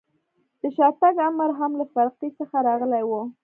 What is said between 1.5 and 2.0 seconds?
هم له